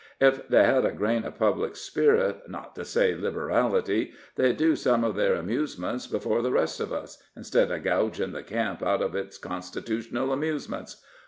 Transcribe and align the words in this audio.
Ef 0.19 0.47
they 0.47 0.63
hed 0.63 0.83
a 0.83 0.91
grain 0.91 1.25
of 1.25 1.37
public 1.37 1.75
spirit, 1.75 2.49
not 2.49 2.73
to 2.73 2.83
say 2.83 3.13
liberality, 3.13 4.13
they'd 4.35 4.57
do 4.57 4.75
some 4.75 5.03
of 5.03 5.13
their 5.15 5.35
amusements 5.35 6.07
before 6.07 6.41
the 6.41 6.51
rest 6.51 6.79
of 6.79 6.91
us, 6.91 7.21
instead 7.35 7.69
of 7.69 7.83
gougin' 7.83 8.31
the 8.33 8.41
camp 8.41 8.81
out 8.81 9.03
of 9.03 9.13
its 9.13 9.37
constitutional 9.37 10.33
amusements. 10.33 11.05